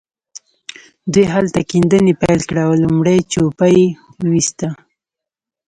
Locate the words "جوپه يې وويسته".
3.31-4.67